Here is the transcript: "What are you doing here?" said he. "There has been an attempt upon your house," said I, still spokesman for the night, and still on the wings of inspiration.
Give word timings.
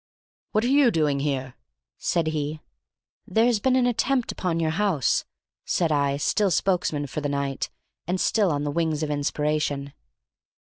"What 0.53 0.63
are 0.63 0.67
you 0.67 0.89
doing 0.89 1.19
here?" 1.19 1.53
said 1.99 2.25
he. 2.25 2.59
"There 3.27 3.45
has 3.45 3.59
been 3.59 3.75
an 3.75 3.85
attempt 3.85 4.31
upon 4.31 4.59
your 4.59 4.71
house," 4.71 5.25
said 5.63 5.91
I, 5.91 6.17
still 6.17 6.49
spokesman 6.49 7.05
for 7.05 7.21
the 7.21 7.29
night, 7.29 7.69
and 8.07 8.19
still 8.19 8.49
on 8.51 8.63
the 8.63 8.71
wings 8.71 9.03
of 9.03 9.11
inspiration. 9.11 9.93